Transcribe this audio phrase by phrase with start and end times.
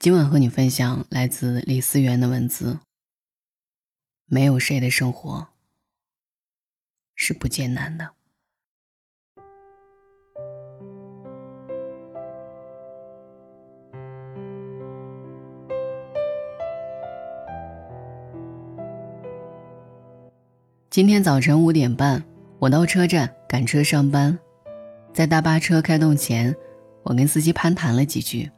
[0.00, 2.78] 今晚和你分享来自李思源的文字。
[4.24, 5.48] 没有谁的生活
[7.14, 8.08] 是不艰难的。
[20.88, 22.24] 今天早晨五点半，
[22.58, 24.38] 我到车站赶车上班，
[25.12, 26.56] 在大巴车开动前，
[27.02, 28.50] 我跟司机攀谈了几句。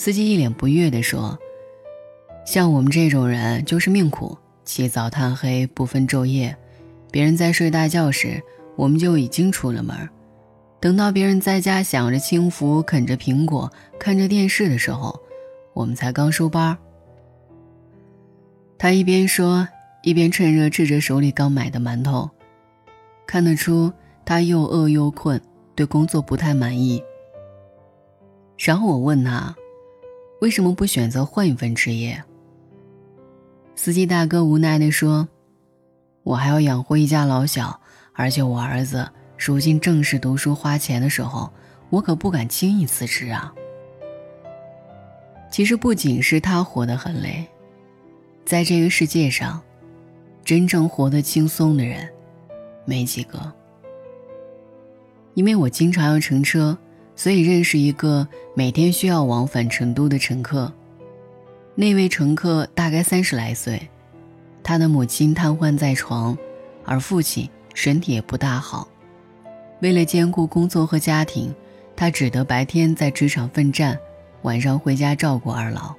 [0.00, 1.38] 司机一脸不悦地说
[2.46, 6.56] ：“像我们这种人就是命苦，起早贪黑不分昼夜。
[7.10, 8.42] 别人在睡大觉时，
[8.76, 9.94] 我们就已经出了门；
[10.80, 15.20] 等到别人在家享着清福、啃着苹果、看着电视的时候，
[15.74, 16.78] 我们才刚收班。”
[18.80, 19.68] 他一边说，
[20.02, 22.30] 一边趁热吃着手里刚买的馒头，
[23.26, 23.92] 看得出
[24.24, 25.38] 他又饿又困，
[25.74, 27.04] 对工作不太满意。
[28.56, 29.54] 然后我问他。
[30.40, 32.22] 为什么不选择换一份职业？
[33.74, 35.28] 司机大哥无奈地说
[36.24, 37.78] ：“我还要养活一家老小，
[38.14, 39.06] 而且我儿子
[39.38, 41.52] 如今正是读书花钱的时候，
[41.90, 43.52] 我可不敢轻易辞职啊。”
[45.50, 47.46] 其实不仅是他活得很累，
[48.46, 49.60] 在这个世界上，
[50.42, 52.08] 真正活得轻松的人
[52.86, 53.52] 没几个。
[55.34, 56.76] 因为我经常要乘车。
[57.20, 60.72] 所以认识一个每天需要往返成都的乘客，
[61.74, 63.90] 那位乘客大概三十来岁，
[64.62, 66.34] 他的母亲瘫痪在床，
[66.82, 68.88] 而父亲身体也不大好。
[69.82, 71.54] 为了兼顾工作和家庭，
[71.94, 73.98] 他只得白天在职场奋战，
[74.40, 75.94] 晚上回家照顾二老。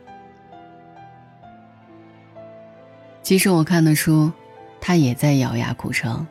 [3.21, 4.31] 其实我看得出，
[4.79, 6.25] 他也在咬牙苦撑，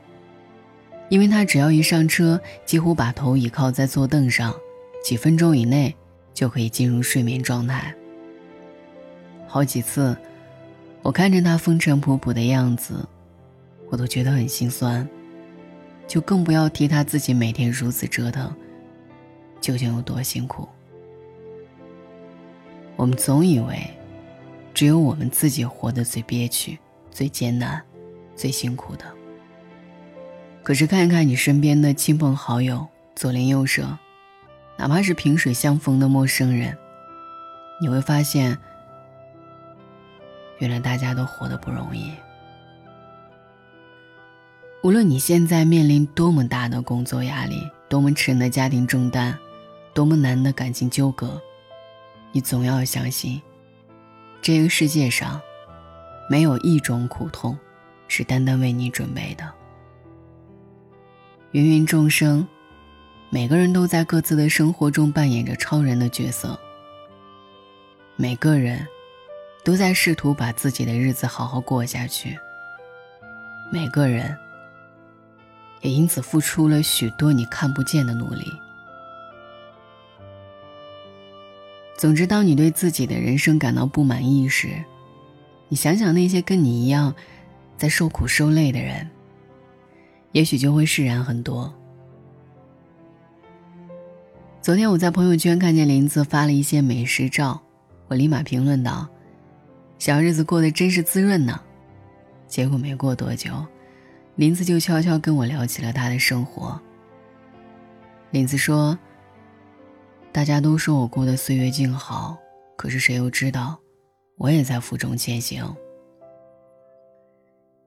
[1.09, 4.53] 因为他只要一上车，几乎把头倚靠在坐凳上。
[5.03, 5.95] 几分钟以内
[6.33, 7.95] 就可以进入睡眠状态。
[9.47, 10.17] 好几次，
[11.03, 13.07] 我看着他风尘仆仆的样子，
[13.89, 15.09] 我都觉得很心酸，
[16.07, 18.55] 就更不要提他自己每天如此折腾，
[19.61, 20.69] 究竟有多辛苦。
[22.97, 23.83] 我们总以为，
[24.75, 26.79] 只有我们自己活得最憋屈、
[27.11, 27.83] 最艰难、
[28.37, 29.05] 最辛苦的。
[30.63, 32.87] 可是看一看你身边的亲朋好友，
[33.17, 33.99] 左邻右舍。
[34.81, 36.75] 哪怕是萍水相逢的陌生人，
[37.79, 38.57] 你会发现，
[40.59, 42.11] 原来大家都活得不容易。
[44.83, 49.37] 无论你现在面临多么大的工作压力，多么沉的家庭重担，
[49.93, 51.39] 多么难的感情纠葛，
[52.33, 53.39] 你总要相信，
[54.41, 55.39] 这个世界上，
[56.31, 57.55] 没有一种苦痛，
[58.09, 59.47] 是单单为你准备的。
[61.53, 62.49] 芸芸众生。
[63.33, 66.59] 每个人都在各自的生活中扮演着超人的角色。
[68.17, 68.85] 每个人，
[69.65, 72.37] 都在试图把自己的日子好好过下去。
[73.73, 74.37] 每个人，
[75.81, 78.45] 也因此付出了许多你看不见的努力。
[81.97, 84.83] 总之，当你对自己的人生感到不满意时，
[85.69, 87.15] 你想想那些跟你一样，
[87.77, 89.09] 在受苦受累的人，
[90.33, 91.73] 也许就会释然很多。
[94.63, 97.59] 昨天我在朋友圈看见林子发了一些美食照，
[98.09, 99.09] 我立马评论道
[99.99, 101.59] ：“小日子过得真是滋润呢。”
[102.47, 103.51] 结果没过多久，
[104.35, 106.79] 林子就悄悄跟我聊起了他的生活。
[108.33, 108.99] 林子说
[110.31, 112.37] ：“大家都说我过得岁月静好，
[112.77, 113.79] 可是谁又知道，
[114.37, 115.65] 我也在负重前行。”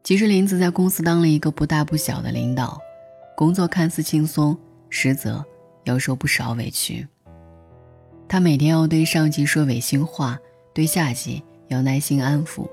[0.04, 2.82] 其实林子在公司当了一个不大不小的领导，
[3.38, 4.58] 工作看似轻松，
[4.90, 5.46] 实则。
[5.84, 7.08] 要受不少委屈。
[8.28, 10.40] 他每天要对上级说违心话，
[10.74, 12.68] 对下级要耐心安抚，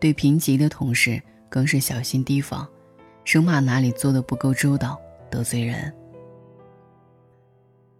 [0.00, 2.66] 对平级的同事更是小心提防，
[3.24, 4.98] 生怕哪里做的不够周到
[5.30, 5.92] 得罪人。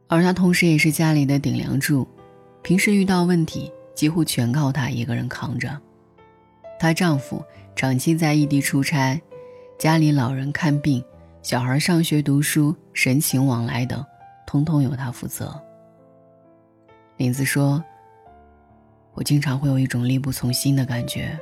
[0.08, 2.06] 而他同时也是家里的顶梁柱，
[2.62, 5.78] 平时遇到问题几乎全靠他一个人扛着。
[6.78, 7.42] 她丈夫
[7.76, 9.20] 长期在异地出差，
[9.78, 11.02] 家里老人看病、
[11.40, 14.04] 小孩上学读书、神情往来等。
[14.52, 15.58] 通通由他负责。
[17.16, 17.82] 林子说
[19.16, 21.38] ：“我经常会有一种力不从心的感觉。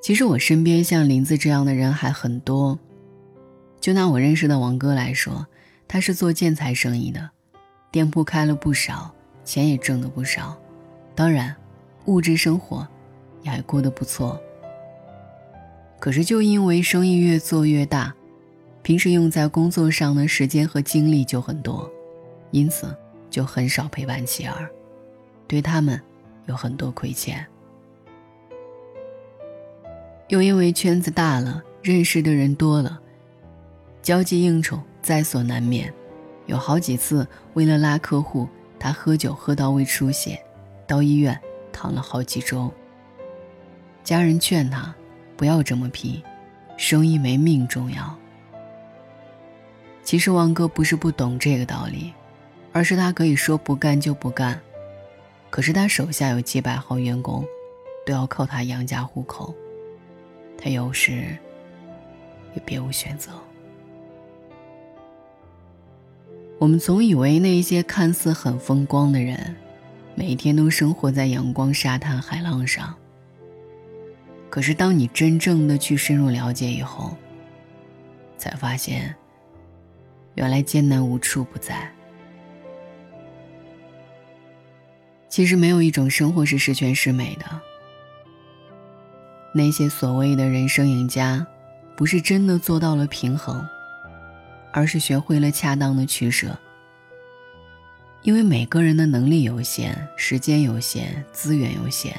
[0.00, 2.78] 其实我身边像林子这样的人还很多。
[3.80, 5.44] 就拿我认识的王哥来说，
[5.88, 7.28] 他是做建材生意的，
[7.90, 10.56] 店铺开了不少，钱也挣了不少，
[11.16, 11.52] 当然，
[12.04, 12.86] 物质生活
[13.42, 14.40] 也还过得不错。
[15.98, 18.14] 可是就因为生意越做越大。”
[18.82, 21.90] 平时用在工作上的时间和精力就很多，
[22.50, 22.94] 因此
[23.30, 24.68] 就很少陪伴妻儿，
[25.46, 26.00] 对他们
[26.46, 27.46] 有很多亏欠。
[30.28, 32.98] 又因为圈子大了，认识的人多了，
[34.02, 35.92] 交际应酬在所难免。
[36.46, 38.48] 有好几次为了拉客户，
[38.78, 40.42] 他喝酒喝到胃出血，
[40.88, 41.38] 到医院
[41.72, 42.72] 躺了好几周。
[44.02, 44.92] 家人劝他
[45.36, 46.20] 不要这么拼，
[46.76, 48.18] 生意没命重要。
[50.04, 52.12] 其实王哥不是不懂这个道理，
[52.72, 54.60] 而是他可以说不干就不干，
[55.48, 57.44] 可是他手下有几百号员工，
[58.04, 59.54] 都要靠他养家糊口。
[60.58, 61.36] 他有时
[62.54, 63.30] 也别无选择。
[66.58, 69.56] 我们总以为那些看似很风光的人，
[70.14, 72.94] 每天都生活在阳光、沙滩、海浪上。
[74.48, 77.16] 可是，当你真正的去深入了解以后，
[78.36, 79.12] 才发现，
[80.34, 81.90] 原来艰难无处不在。
[85.28, 87.46] 其实，没有一种生活是十全十美的。
[89.54, 91.46] 那些所谓的人生赢家，
[91.96, 93.66] 不是真的做到了平衡，
[94.72, 96.56] 而是学会了恰当的取舍。
[98.22, 102.14] 因为每个人的能力有限，时间有限，资源有限，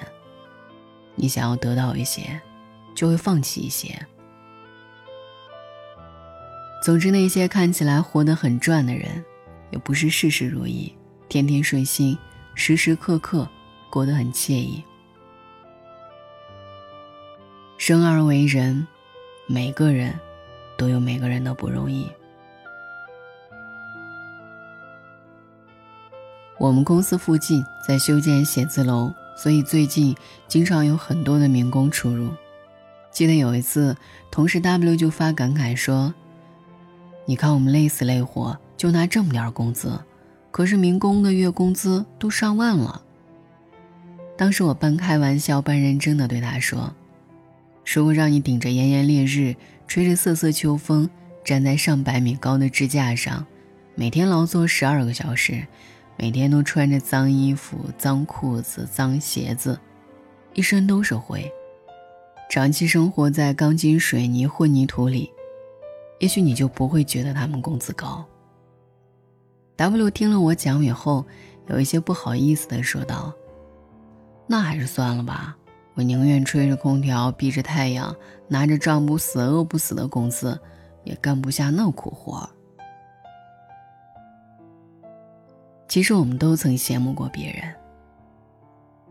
[1.15, 2.42] 你想要得到一些，
[2.94, 3.95] 就会放弃一些。
[6.84, 9.24] 总之，那些看起来活得很赚的人，
[9.72, 10.94] 也不是事事如意，
[11.30, 12.18] 天天顺心，
[12.56, 13.48] 时时刻刻
[13.90, 14.84] 过得很惬意。
[17.78, 18.86] 生而为人，
[19.48, 20.14] 每个人
[20.76, 22.06] 都有每个人的不容易。
[26.60, 30.14] 我们公司附近在修建写字楼，所以最近
[30.50, 32.30] 经常有很多的民工出入。
[33.10, 33.96] 记得有一次，
[34.30, 36.14] 同事 W 就发感慨说
[37.25, 40.00] ：“你看我们累死累活，就拿这么点工资，
[40.52, 43.02] 可是民工的月工资都上万了。”
[44.36, 46.94] 当时我半开玩笑半认真的对他说。
[47.86, 49.56] 如果让你顶着炎炎烈日，
[49.88, 51.10] 吹着瑟瑟秋风，
[51.44, 53.46] 站在上百米高的支架上，
[53.94, 55.66] 每天劳作十二个小时，
[56.18, 59.80] 每天都穿着脏衣服、脏裤子、脏鞋子，
[60.54, 61.52] 一身都是灰，
[62.50, 65.30] 长期生活在钢筋水泥混凝土里，
[66.24, 68.24] 也许你就不会觉得他们工资高。
[69.75, 71.25] W 听了我讲以后，
[71.68, 73.34] 有一些不好意思的说道
[74.48, 75.58] ：“那还是算了吧。”
[75.96, 78.16] 我宁愿吹着空调，避着太阳，
[78.48, 80.58] 拿着胀不死、饿不死的工资，
[81.04, 82.50] 也干不下那苦活。
[85.90, 87.75] 其实我们都曾羡慕过别人，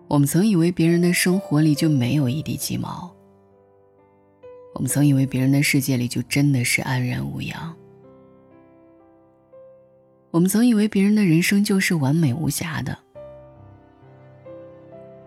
[0.09, 3.15] 我们曾以为别人的生活里就没有一地鸡毛，
[4.75, 7.75] 我们曾以为别人的世界里就真的是安然无恙，
[10.31, 12.99] 我们曾以为别人的人生就是完美无瑕的。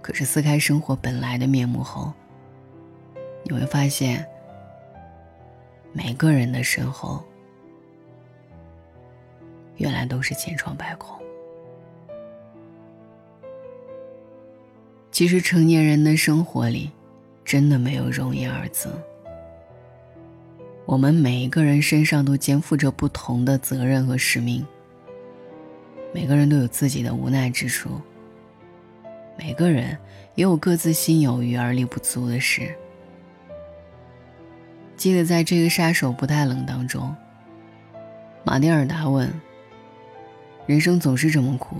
[0.02, 2.12] 可是撕开生活本来的面目后，
[3.44, 4.26] 你会发现，
[5.94, 7.24] 每个人的身后，
[9.78, 11.20] 原来都是千疮百孔。
[15.12, 16.92] 其实成年人的生活里，
[17.44, 18.90] 真的没有容易二字。
[20.86, 24.66] 我们每一个人身上都肩负着不同的责任和使命，
[26.14, 28.00] 每个人都有自己的无奈之处。
[29.38, 29.98] 每个人
[30.36, 32.74] 也有各自心有余而力不足的事。
[34.96, 37.14] 记得在这个杀手不太冷当中，
[38.44, 39.30] 马蒂尔达问
[40.68, 41.78] ：“人生总是这么苦，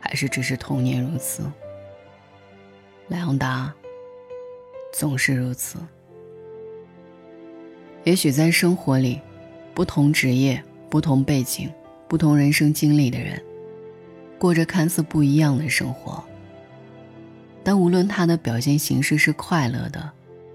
[0.00, 1.44] 还是只是童年如此？”
[3.08, 3.72] 莱昂达
[4.92, 5.78] ：“总是如此。”
[8.04, 9.20] 也许在生活里，
[9.74, 11.70] 不同职业、不同背景、
[12.08, 13.40] 不同人生经历的人，
[14.38, 16.22] 过着看似不一样的生活。
[17.62, 20.10] 但无论他的表现形式是快乐的，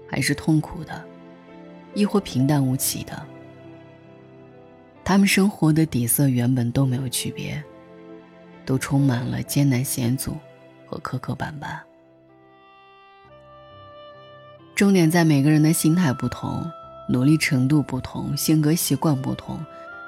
[0.06, 1.02] 还是痛苦的，
[1.94, 3.26] 亦或平淡无奇的，
[5.02, 7.64] 他们生活的底色原本都没有区别，
[8.66, 10.36] 都充满了艰难险阻
[10.84, 11.78] 和磕磕绊绊。
[14.74, 16.70] 重点在每个人的心态不同，
[17.08, 19.58] 努力程度不同，性格习惯不同，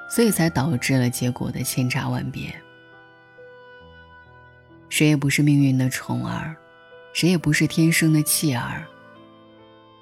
[0.09, 2.53] 所以才导致了结果的千差万别。
[4.87, 6.55] 谁也不是命运的宠儿。
[7.13, 8.85] 谁也不是天生的弃儿。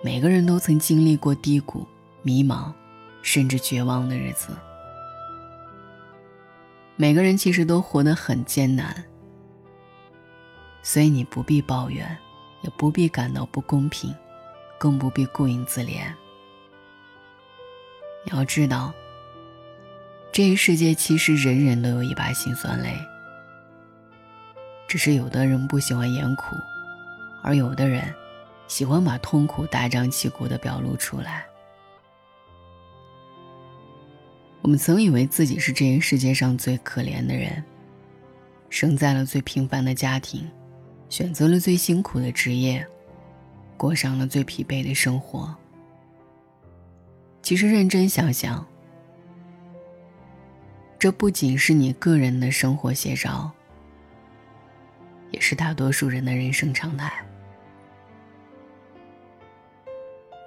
[0.03, 1.83] 每个人都曾经历过低谷、
[2.21, 2.71] 迷茫，
[3.23, 4.55] 甚至绝望的日子。
[6.95, 9.03] 每个人其实都活得很艰难，
[10.83, 12.15] 所以你不必抱怨，
[12.61, 14.13] 也不必感到不公平，
[14.77, 16.13] 更不必顾影自怜。
[18.23, 18.93] 你要知道，
[20.31, 22.93] 这个世界其实人人都有一把辛酸泪，
[24.87, 26.55] 只是有的人不喜欢言苦，
[27.41, 28.13] 而有的人
[28.67, 31.45] 喜欢把痛苦大张旗鼓的表露出来。
[34.61, 37.63] 我们曾以为自己是这个世界上最可怜的人，
[38.69, 40.47] 生在了最平凡的家庭，
[41.07, 42.85] 选择了最辛苦的职业，
[43.77, 45.55] 过上了最疲惫的生活。
[47.41, 48.65] 其实认真想想，
[50.99, 53.51] 这不仅是你个人的生活写照，
[55.31, 57.11] 也是大多数人的人生常态。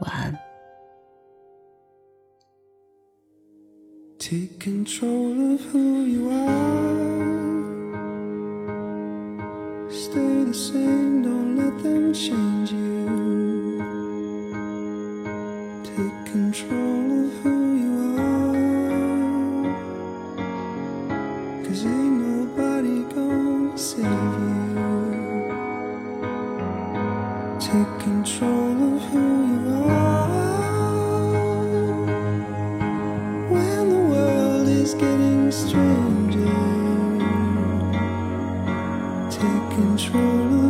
[0.00, 0.38] 晚安。
[4.18, 7.12] Take control of who you are.
[9.90, 12.91] Stay the same, don't let them change you.
[28.32, 30.28] control of who you are.
[33.50, 36.56] When the world is getting stranger,
[39.30, 40.61] take control